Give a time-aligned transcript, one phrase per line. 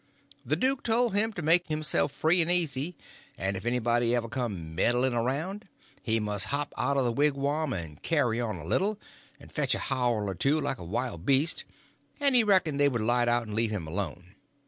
[0.43, 2.97] The duke told him to make himself free and easy,
[3.37, 5.67] and if anybody ever come meddling around,
[6.01, 8.99] he must hop out of the wigwam, and carry on a little,
[9.39, 11.65] and fetch a howl or two like a wild beast,
[12.19, 14.33] and he reckoned they would light out and leave him alone.